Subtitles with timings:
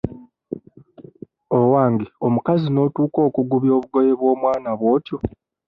[1.57, 5.17] Owange omukazi n'otuuka okugubya obugoye bw'omwana bw'otyo!